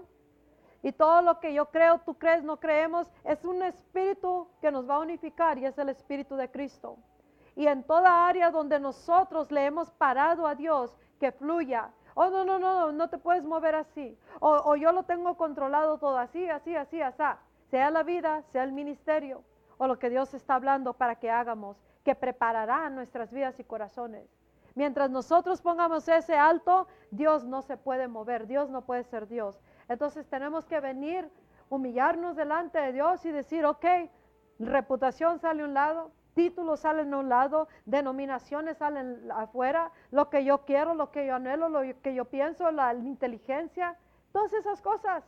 [0.85, 4.87] y todo lo que yo creo, tú crees, no creemos, es un espíritu que nos
[4.87, 6.97] va a unificar y es el espíritu de Cristo.
[7.55, 11.89] Y en toda área donde nosotros le hemos parado a Dios, que fluya.
[12.13, 14.17] Oh, no, no, no, no te puedes mover así.
[14.39, 17.23] O, yo lo tengo controlado todo así, así, así, así.
[17.69, 19.43] Sea la vida, sea el ministerio
[19.77, 24.29] o lo que Dios está hablando para que hagamos, que preparará nuestras vidas y corazones.
[24.75, 29.59] Mientras nosotros pongamos ese alto, Dios no se puede mover, Dios no puede ser Dios.
[29.87, 31.29] Entonces tenemos que venir,
[31.69, 33.85] humillarnos delante de Dios y decir, ok,
[34.59, 40.43] reputación sale a un lado, títulos salen a un lado, denominaciones salen afuera, lo que
[40.43, 43.97] yo quiero, lo que yo anhelo, lo que yo pienso, la, inteligencia,
[44.31, 45.23] todas esas cosas,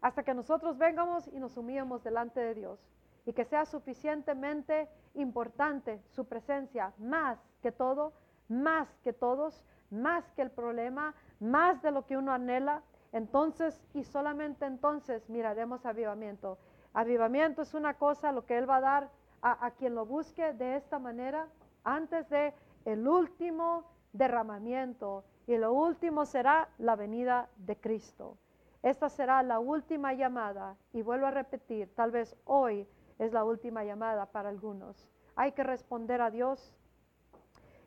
[0.00, 2.78] hasta que nosotros vengamos y nos humillemos delante de Dios.
[3.26, 8.12] Y que sea suficientemente importante su presencia, más que todo,
[8.48, 12.82] más que todos, más que el problema, más de lo que uno anhela,
[13.12, 16.58] entonces y solamente entonces miraremos avivamiento.
[16.92, 19.10] Avivamiento es una cosa, lo que Él va a dar
[19.52, 21.48] a, quien lo busque de esta manera
[21.84, 22.52] antes de
[22.84, 25.24] el último derramamiento.
[25.46, 28.36] Y lo último será la venida de Cristo.
[28.82, 30.76] Esta será la última llamada.
[30.92, 35.08] Y vuelvo a repetir, tal vez hoy es la última llamada para algunos.
[35.36, 36.74] Hay que responder a Dios.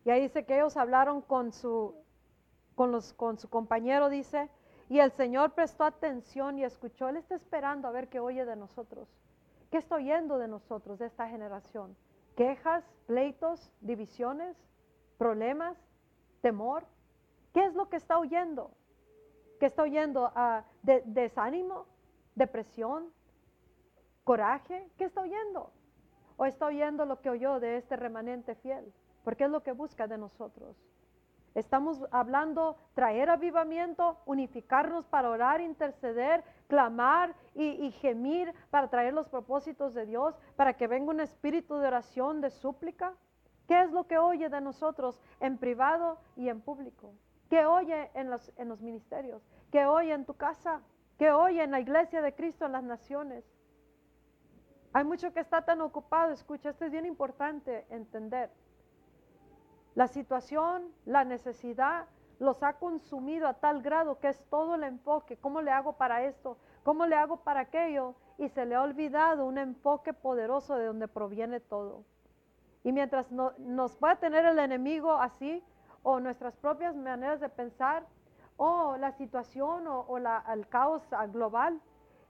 [0.05, 1.93] Y ahí dice que ellos hablaron con su,
[2.75, 4.49] con los, con su compañero, dice,
[4.87, 7.09] y el Señor prestó atención y escuchó.
[7.09, 9.07] Él está esperando a ver qué oye de nosotros.
[9.69, 11.95] ¿Qué está oyendo de nosotros, de esta generación?
[12.35, 14.57] ¿Quejas, pleitos, divisiones,
[15.17, 15.77] problemas,
[16.41, 16.85] temor?
[17.53, 18.71] ¿Qué es lo que está oyendo?
[19.59, 20.31] ¿Qué está oyendo?
[20.35, 21.85] Ah, ¿Desánimo?
[22.35, 23.11] ¿Depresión?
[24.23, 24.89] ¿Coraje?
[24.97, 25.71] ¿Qué está oyendo?
[26.37, 28.93] ¿O está oyendo lo que oyó de este remanente fiel?
[29.23, 30.77] Porque es lo que busca de nosotros.
[31.59, 39.93] Estamos hablando traer avivamiento, unificarnos para orar, interceder, clamar y, gemir para traer los propósitos
[39.93, 43.13] de Dios, para que venga un espíritu de oración, de súplica.
[43.67, 47.13] ¿Qué es lo que oye de nosotros en privado y en público?
[47.49, 49.45] ¿Qué oye en los, en los ministerios?
[49.69, 50.81] ¿Qué oye en tu casa?
[51.17, 53.43] ¿Qué oye en la iglesia de Cristo en las naciones?
[54.93, 56.31] Hay mucho que está tan ocupado.
[56.31, 58.49] Escucha, esto es bien importante entender.
[59.99, 62.05] La situación, la necesidad
[62.39, 65.35] los ha consumido a tal grado que es todo el enfoque.
[65.35, 66.57] ¿Cómo le hago para esto?
[66.83, 68.15] ¿Cómo le hago para aquello?
[68.37, 72.05] Y se le ha olvidado un enfoque poderoso de donde proviene todo.
[72.85, 75.61] Y mientras nos pueda tener el enemigo así,
[76.01, 78.05] o nuestras propias maneras de pensar,
[78.55, 81.81] o la situación o, el caos global,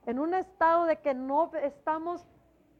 [0.06, 2.26] en un estado de que no estamos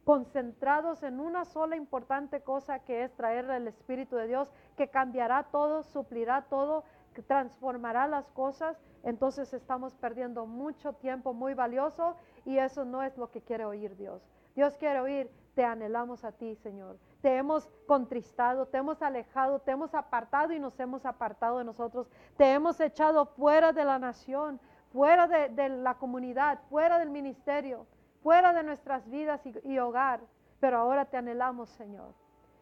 [0.03, 5.43] concentrados en una sola importante cosa que es traer el Espíritu de Dios, que cambiará
[5.51, 6.83] todo, suplirá todo,
[7.13, 13.17] que transformará las cosas, entonces estamos perdiendo mucho tiempo muy valioso y eso no es
[13.17, 14.21] lo que quiere oír Dios.
[14.55, 16.97] Dios quiere oír, te anhelamos a ti, Señor.
[17.21, 22.09] Te hemos contristado, te hemos alejado, te hemos apartado y nos hemos apartado de nosotros.
[22.37, 24.59] Te hemos echado fuera de la nación,
[24.91, 27.85] fuera de, la comunidad, fuera del ministerio
[28.21, 30.21] fuera de nuestras vidas y, hogar,
[30.59, 32.13] pero ahora te anhelamos, Señor.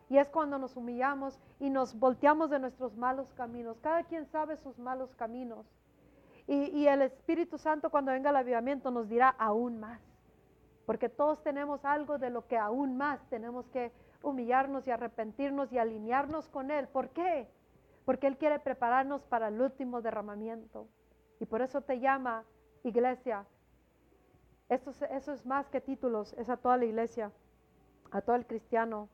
[0.10, 3.78] Y es cuando nos humillamos y nos volteamos de nuestros malos caminos.
[3.80, 5.66] Cada quien sabe sus malos caminos.
[6.47, 10.01] Y, el Espíritu Santo cuando venga el avivamiento nos dirá aún más.
[10.88, 13.91] Porque todos tenemos algo de lo que aún más tenemos que
[14.24, 16.88] humillarnos y arrepentirnos y alinearnos con Él.
[16.88, 17.47] ¿Por qué?
[18.03, 20.88] Porque Él quiere prepararnos para el último derramamiento.
[21.39, 22.43] Y por eso te llama,
[22.84, 23.45] iglesia,
[24.70, 27.32] Esto, es- eso es más que títulos, es a toda la iglesia,
[28.11, 29.09] a todo el cristiano.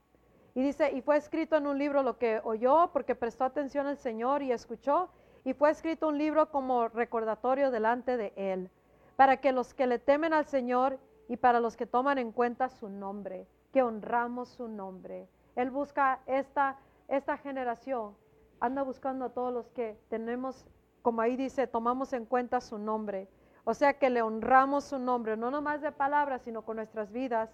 [0.54, 3.98] Y dice, y fue escrito en un libro lo que oyó porque prestó atención al
[3.98, 5.10] Señor y escuchó,
[5.44, 8.70] y fue escrito un libro como recordatorio delante de Él,
[9.16, 10.98] para que los que le temen al Señor
[11.28, 15.28] y para los que toman en cuenta su nombre, que honramos su nombre.
[15.56, 16.78] Él busca esta,
[17.08, 18.16] esta generación,
[18.60, 20.66] anda buscando a todos los que tenemos,
[21.02, 23.28] como ahí dice, tomamos en cuenta su nombre.
[23.66, 27.50] O sea que le honramos su nombre, no nomás de palabras, sino con nuestras vidas.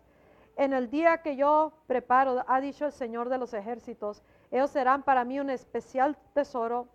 [0.58, 5.04] En el día que yo preparo, ha dicho el Señor de los ejércitos, ellos serán
[5.04, 6.88] para mí un especial tesoro.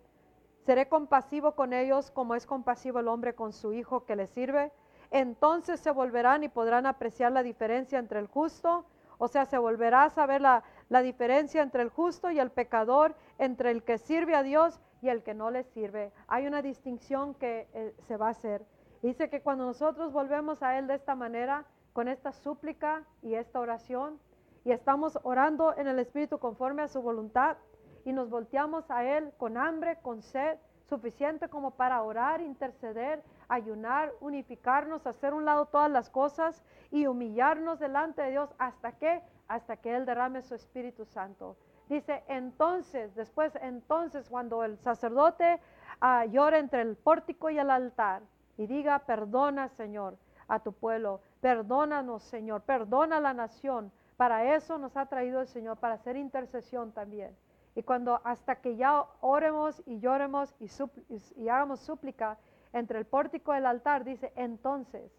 [0.65, 4.71] Seré compasivo con ellos como es compasivo el hombre con su hijo que le sirve.
[5.09, 8.85] Entonces se volverán y podrán apreciar la diferencia entre el justo,
[9.17, 10.63] o sea, se volverá a saber la,
[11.01, 15.23] diferencia entre el justo y el pecador, entre el que sirve a Dios y el
[15.23, 16.11] que no le sirve.
[16.27, 18.63] Hay una distinción que eh, se va a hacer.
[19.01, 23.59] Dice que cuando nosotros volvemos a Él de esta manera, con esta súplica y esta
[23.59, 24.19] oración,
[24.63, 27.57] y estamos orando en el Espíritu conforme a su voluntad,
[28.05, 34.13] y nos volteamos a Él con hambre, con sed, suficiente como para orar, interceder, ayunar,
[34.21, 39.77] unificarnos, hacer un lado todas las cosas y humillarnos delante de Dios hasta que, hasta
[39.77, 41.57] que Él derrame su Espíritu Santo.
[41.89, 45.59] Dice, entonces, después, entonces, cuando el sacerdote
[46.01, 48.21] ah, llore entre el pórtico y el altar
[48.57, 53.91] y diga, perdona, Señor, a tu pueblo, perdónanos, Señor, perdona a la nación.
[54.15, 57.35] Para eso nos ha traído el Señor, para hacer intercesión también.
[57.75, 62.37] Y cuando hasta que ya oremos y lloremos y, hagamos súplica
[62.73, 65.11] entre el pórtico y el altar, dice, entonces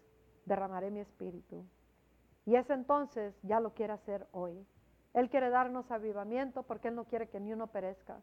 [0.45, 1.63] derramaré mi espíritu.
[2.45, 4.65] Y ese entonces ya lo quiere hacer hoy.
[5.13, 8.17] Él quiere darnos avivamiento porque Él no quiere que ni uno perezca,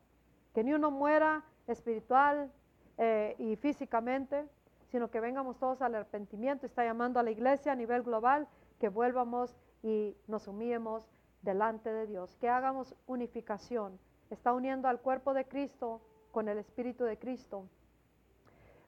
[0.53, 2.53] que ni uno muera espiritual
[2.99, 4.47] eh, y físicamente,
[4.91, 6.67] sino que vengamos todos al arrepentimiento.
[6.67, 11.09] Está llamando a la iglesia a nivel global que vuelvamos y nos humillemos
[11.43, 13.99] delante de Dios, que hagamos unificación.
[14.31, 16.01] Está uniendo al cuerpo de Cristo
[16.33, 17.69] con el Espíritu de Cristo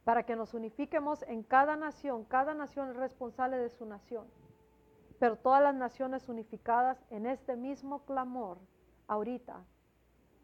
[0.05, 2.25] para que nos unifiquemos en cada nación.
[2.25, 4.27] Cada nación es responsable de su nación
[5.19, 8.59] pero todas las naciones unificadas en este mismo clamor
[9.09, 9.65] ahorita,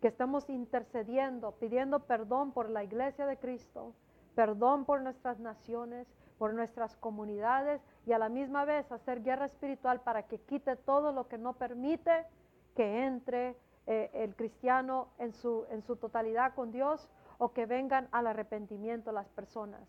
[0.01, 3.95] que estamos intercediendo, pidiendo perdón por la iglesia de Cristo,
[4.35, 6.07] perdón por nuestras naciones,
[6.39, 11.13] por nuestras comunidades y a la misma vez hacer guerra espiritual para que quite todo
[11.13, 12.27] lo que no permite
[12.75, 13.57] que entre
[13.87, 17.09] eh, el cristiano en su, en su totalidad con Dios
[17.39, 19.89] o que vengan al arrepentimiento las personas.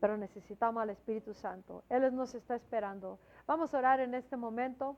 [0.00, 1.82] Pero necesitamos al Espíritu Santo.
[1.88, 3.18] Él nos está esperando.
[3.46, 4.96] Vamos a orar en este momento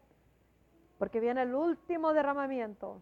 [0.98, 3.00] porque viene el último derramamiento.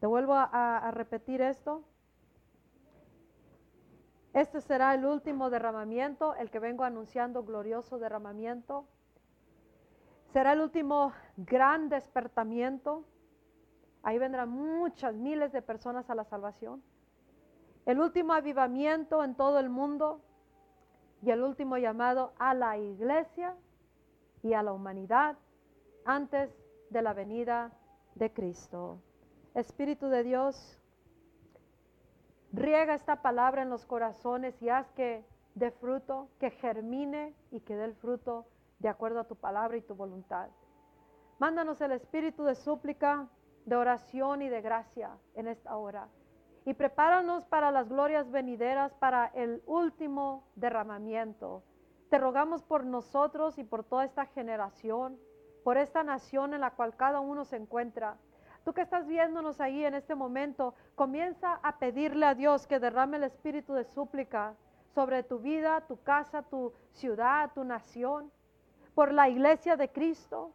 [0.00, 1.82] Te vuelvo a, repetir esto.
[4.38, 8.86] Este será el último derramamiento, el que vengo anunciando, glorioso derramamiento.
[10.32, 13.02] Será el último gran despertamiento.
[14.04, 16.84] Ahí vendrán muchas, miles de personas a la salvación.
[17.84, 20.20] El último avivamiento en todo el mundo
[21.20, 23.56] y el último llamado a la iglesia
[24.44, 25.36] y a la humanidad
[26.04, 26.48] antes
[26.90, 27.72] de la venida
[28.14, 29.02] de Cristo.
[29.54, 30.78] Espíritu de Dios,
[32.52, 35.24] riega esta palabra en los corazones y haz que
[35.54, 38.46] dé fruto, que germine y que dé el fruto
[38.78, 40.48] de acuerdo a tu palabra y tu voluntad.
[41.38, 43.28] Mándanos el espíritu de súplica,
[43.64, 46.08] de oración y de gracia en esta hora.
[46.64, 51.62] Y prepáranos para las glorias venideras, para el último derramamiento.
[52.10, 55.18] Te rogamos por nosotros y por toda esta generación,
[55.64, 58.16] por esta nación en la cual cada uno se encuentra.
[58.68, 63.16] Tú que estás viéndonos ahí en este momento, comienza a pedirle a Dios que derrame
[63.16, 64.56] el espíritu de súplica
[64.94, 68.30] sobre tu vida, tu casa, tu ciudad, tu nación,
[68.94, 70.52] por la iglesia de Cristo,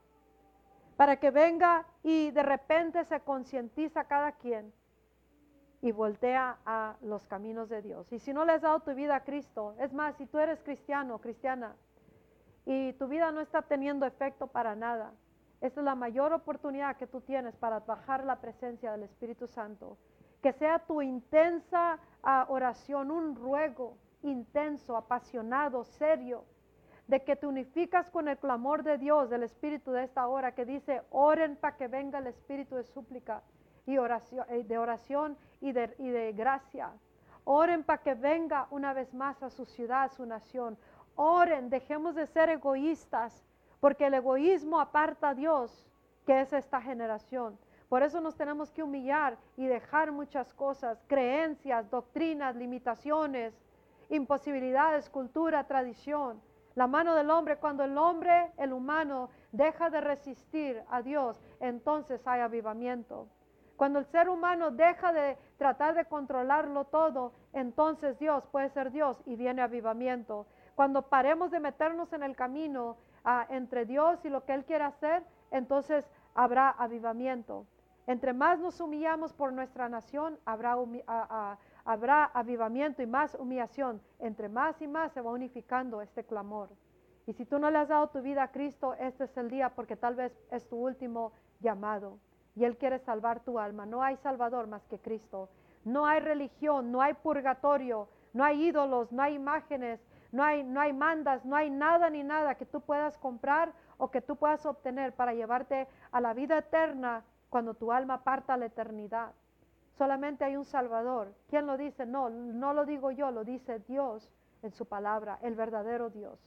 [0.96, 4.72] para que venga y de repente se concientiza cada quien
[5.82, 8.14] y voltea a los caminos de Dios.
[8.14, 10.62] Y si no le has dado tu vida a Cristo, es más, si tú eres
[10.62, 11.76] cristiano, cristiana,
[12.64, 15.14] y tu vida no está teniendo efecto para nada,
[15.64, 19.98] esta es la mayor oportunidad que tú tienes para bajar la presencia del Espíritu Santo.
[20.42, 26.44] Que sea tu intensa ah, oración, un ruego intenso, apasionado, serio,
[27.08, 30.66] de que te unificas con el clamor de Dios, del Espíritu de esta hora, que
[30.66, 33.42] dice, oren para que venga el Espíritu de súplica
[33.86, 36.92] y eh, de oración y de, y de gracia.
[37.46, 40.78] Oren para que venga una vez más a su ciudad, a su nación.
[41.16, 43.46] Oren, dejemos de ser egoístas,
[43.84, 45.86] porque el egoísmo aparta a Dios,
[46.26, 47.60] que es esta generación.
[47.90, 53.54] Por eso nos tenemos que humillar y dejar muchas cosas, creencias, doctrinas, limitaciones,
[54.08, 56.42] imposibilidades, cultura, tradición.
[56.76, 62.26] La mano del hombre, cuando el hombre, el humano, deja de resistir a Dios, entonces
[62.26, 63.28] hay avivamiento.
[63.76, 69.22] Cuando el ser humano deja de tratar de controlarlo todo, entonces Dios puede ser Dios
[69.26, 70.48] y viene avivamiento.
[70.74, 74.84] Cuando paremos de meternos en el camino ah, entre Dios y lo que Él quiere
[74.84, 77.66] hacer, entonces habrá avivamiento.
[78.06, 80.76] Entre más nos humillamos por nuestra nación, habrá,
[81.86, 84.02] habrá avivamiento y más humillación.
[84.20, 86.70] Entre más y más se va unificando este clamor.
[87.26, 89.70] Y si tú no le has dado tu vida a Cristo, este es el día
[89.70, 92.20] porque tal vez es tu último llamado.
[92.56, 93.86] Y Él quiere salvar tu alma.
[93.86, 95.50] No hay salvador más que Cristo.
[95.86, 100.00] No hay religión, no hay purgatorio, no hay ídolos, no hay imágenes,
[100.34, 104.10] no hay, no hay mandas, no hay nada ni nada que tú puedas comprar o
[104.10, 108.58] que tú puedas obtener para llevarte a la vida eterna cuando tu alma parta a
[108.58, 109.32] la eternidad.
[109.96, 111.36] Solamente hay un Salvador.
[111.48, 112.08] ¿Quién lo dice?
[112.08, 116.40] No, no lo digo yo, lo dice Dios en su palabra, el verdadero Dios.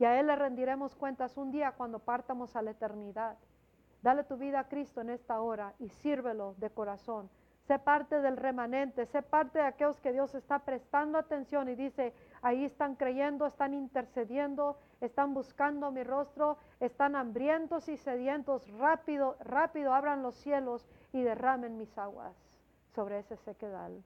[0.00, 3.36] Y a Él le rendiremos cuentas un día cuando partamos a la eternidad.
[4.02, 7.30] Dale tu vida a Cristo en esta hora y sírvelo de corazón.
[7.68, 12.12] Sé parte del remanente, sé parte de aquellos que Dios está prestando atención y dice,
[12.42, 18.66] ahí están creyendo, están intercediendo, están buscando mi rostro, están hambrientos y sedientos.
[18.78, 22.34] Rápido, rápido abran los cielos y derramen mis aguas
[22.94, 24.02] sobre ese sequedal.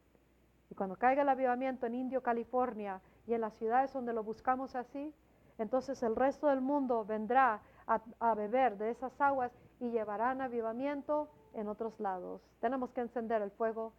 [0.71, 4.75] Y cuando caiga el avivamiento en Indio, California y en las ciudades donde lo buscamos
[4.75, 5.15] así,
[5.59, 11.29] entonces el resto del mundo vendrá a, a beber de esas aguas y llevarán avivamiento
[11.53, 12.43] en otros lados.
[12.61, 13.93] Tenemos que encender el fuego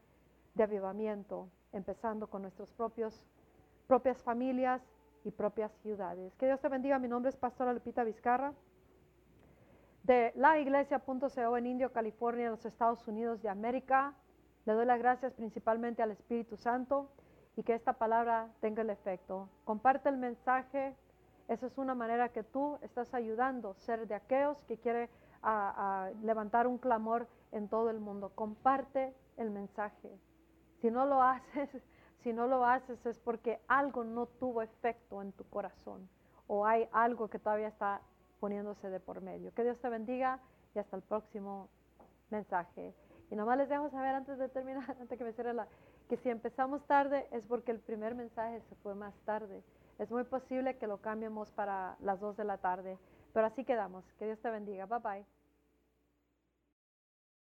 [0.56, 2.72] de avivamiento, empezando con nuestras
[3.88, 4.82] propias familias
[5.24, 6.36] y propias ciudades.
[6.36, 7.00] Que Dios te bendiga.
[7.00, 8.54] Mi nombre es Pastora Lupita Vizcarra
[10.04, 14.14] de la iglesia.co en Indio, California, los Estados Unidos de América.
[14.66, 17.10] Le doy las gracias principalmente al Espíritu Santo
[17.56, 19.50] y que esta palabra tenga el efecto.
[19.64, 20.96] Comparte el mensaje.
[21.48, 25.10] Esa es una manera que tú estás ayudando ser de aquellos que quiere
[26.24, 28.32] levantar un clamor en todo el mundo.
[28.36, 30.20] Comparte el mensaje.
[30.82, 31.70] Si no lo haces,
[32.26, 36.10] si no lo haces es porque algo no tuvo efecto en tu corazón
[36.48, 38.02] o hay algo que todavía está
[38.40, 39.54] poniéndose de por medio.
[39.54, 40.40] Que Dios te bendiga
[40.74, 41.70] y hasta el próximo
[42.32, 42.96] mensaje.
[43.30, 45.68] Y nomás les dejo saber antes de terminar, antes que me cierre la,
[46.10, 49.64] que si empezamos tarde es porque el primer mensaje se fue más tarde.
[50.00, 52.98] Es muy posible que lo cambiemos para las 2 de la tarde.
[53.34, 54.04] Pero así quedamos.
[54.14, 54.88] Que Dios te bendiga.
[54.88, 55.35] Bye bye.